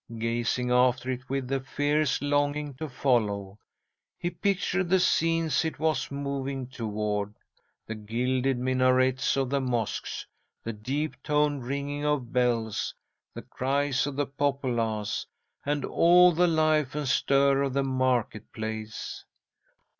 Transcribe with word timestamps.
Gazing 0.17 0.71
after 0.71 1.11
it 1.11 1.29
with 1.29 1.51
a 1.51 1.59
fierce 1.59 2.23
longing 2.23 2.73
to 2.73 2.89
follow, 2.89 3.59
he 4.17 4.31
pictured 4.31 4.89
the 4.89 4.99
scenes 4.99 5.63
it 5.63 5.77
was 5.77 6.09
moving 6.09 6.65
toward, 6.65 7.35
the 7.85 7.93
gilded 7.93 8.57
minarets 8.57 9.37
of 9.37 9.51
the 9.51 9.61
mosques, 9.61 10.25
the 10.63 10.73
deep 10.73 11.21
toned 11.21 11.67
ringing 11.67 12.03
of 12.03 12.33
bells, 12.33 12.95
the 13.35 13.43
cries 13.43 14.07
of 14.07 14.15
the 14.15 14.25
populace, 14.25 15.27
and 15.67 15.85
all 15.85 16.31
the 16.31 16.47
life 16.47 16.95
and 16.95 17.07
stir 17.07 17.61
of 17.61 17.73
the 17.73 17.83
market 17.83 18.51
place. 18.51 19.23